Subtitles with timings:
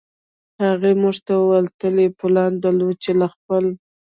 [0.63, 3.63] هغې موږ ته وویل تل یې پلان درلود چې له خپل